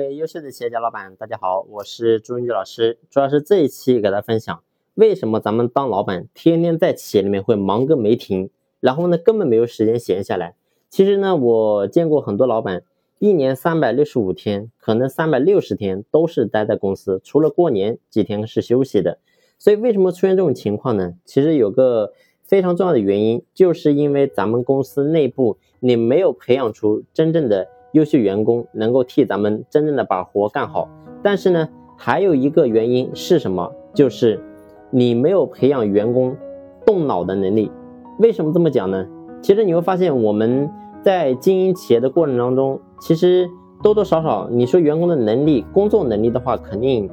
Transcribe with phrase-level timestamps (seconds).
[0.00, 2.96] 各位优秀的企业家老板，大家好，我是朱云举老师。
[3.10, 4.62] 主要是这一期给大家分享，
[4.94, 8.48] 为什么咱们当老板天天在企业里面会忙个没停，
[8.80, 10.54] 然后呢根本没有时间闲下来。
[10.88, 12.82] 其实呢，我见过很多老板，
[13.18, 19.18] 一年三百六十五天，可能三百六十天都是待在公司，除了过年几天是休息的。
[19.58, 21.12] 所以为什么出现这种情况呢？
[21.26, 27.68] 其实有个非常重要的原因，就是因为咱们公司内部你没有培养出真正的。
[27.92, 30.88] 优秀员工能够替咱们真正的把活干好，
[31.22, 33.68] 但是呢，还有一个原因是什么？
[33.92, 34.40] 就是
[34.90, 36.36] 你没有培养员工
[36.86, 37.70] 动脑的能力。
[38.20, 39.04] 为什么这么讲呢？
[39.42, 40.70] 其实你会发现，我们
[41.02, 43.50] 在经营企业的过程当中，其实
[43.82, 47.10] 多多少少，你说员工的能力、工作能力的话，肯定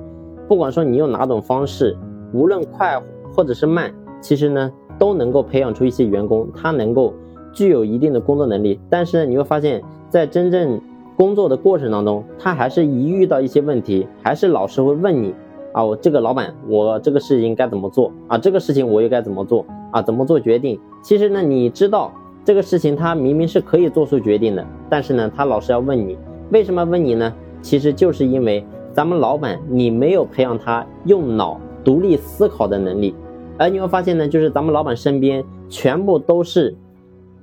[0.48, 1.98] 不管说你用哪种方式，
[2.34, 3.02] 无论快
[3.34, 7.14] 或者是慢，其实呢，都能够培养出一些员工，他能够
[7.52, 8.80] 具有一定的工作能力。
[8.92, 9.82] 但是呢，你会发现。
[10.10, 10.80] 在真正
[11.16, 15.34] 工作的过程当中，他还是一遇到一些问题，还是老师会问你
[15.74, 18.38] 啊，我这个老板，我这个事情该怎么做啊？
[18.38, 20.02] 这个事情我又该怎么做啊？
[20.02, 20.80] 怎么做决定？
[21.02, 22.12] 其实呢，你知道
[22.46, 26.18] 这个事情他明明是可以做出决定的，但是呢，他老是要问你，
[26.52, 27.34] 为什么问你呢？
[27.62, 33.14] 其实就是因为咱们老板你没有培养他用脑独立思考的能力，
[33.58, 36.76] 而你会发现呢，就是咱们老板身边全部都是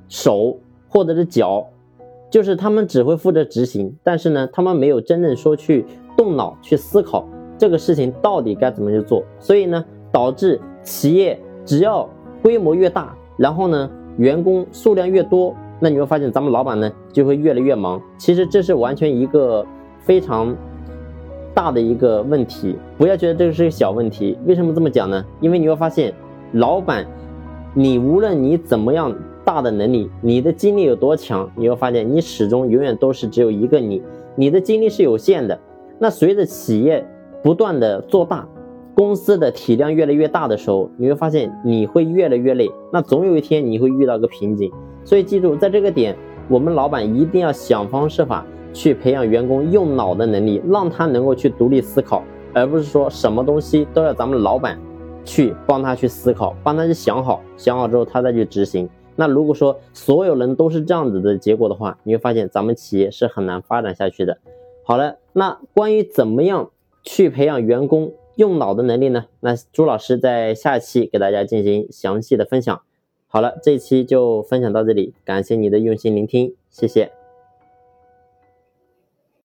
[0.09, 0.57] 手
[0.89, 1.67] 或者是脚。
[2.31, 5.87] 就是他们只会负责执行，但是呢，他们没有真正说去
[6.17, 12.09] 动脑去思考这个事情到底该怎么去做，所以呢，导致企业只要
[12.43, 18.03] 规模越大，然后呢，员工数量越多，那你会发现咱们老板呢就会越来越忙。
[18.19, 19.65] 其实这是完全一个
[20.01, 20.57] 非常
[21.55, 24.37] 大的一个问题，不要觉得这个是个小问题。
[24.45, 25.25] 为什么这么讲呢？
[25.41, 26.13] 因为你会发现，
[26.55, 27.07] 老板，
[27.75, 29.15] 你无论你怎么样。
[29.45, 34.03] 大的能力，你的精力有多强，你会发现你始终永远都是只有一个你，
[34.35, 35.59] 你的精力是有限的。
[35.99, 37.07] 那随着企业
[37.43, 38.47] 不断的做大，
[38.95, 42.71] 公司的体量越来越大的时候，你会发现你会越来越累。
[42.93, 44.73] 那总有一天你会遇到个瓶颈。
[45.05, 46.17] 所以记住，在这个点，
[46.49, 52.23] 我们老板一定要想方设法去培养员工用脑的能力，让他能够去独立思考，
[52.53, 54.79] 而不是说什么东西都要咱们老板
[55.25, 58.89] 去帮他去思考，帮他去想好，想好之后他再去执行。
[59.17, 64.39] 那如果说所有人都是这样子的结果的话，你会发现咱们企业是很难发展下去的。
[64.85, 66.71] 好了，那关于怎么样
[67.03, 69.27] 去培养员工用脑的能力呢？
[69.41, 72.83] 那朱老师在下期给大家进行详细的分享。
[73.27, 77.24] 好了，这期就分享到这里，感谢你的用心聆听，谢谢。